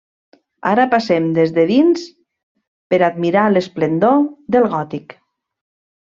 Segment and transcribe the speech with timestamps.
[0.67, 2.05] Ara passem des de dins
[2.93, 4.15] per admirar l'esplendor
[4.57, 5.13] del gòtic.